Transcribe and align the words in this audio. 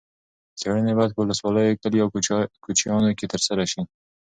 څېړنې 0.59 0.93
باید 0.97 1.11
په 1.13 1.19
ولسوالیو، 1.21 1.79
کلیو 1.83 2.03
او 2.03 2.09
کوچیانو 2.63 3.09
کې 3.17 3.25
ترسره 3.33 3.63
شي. 3.71 3.81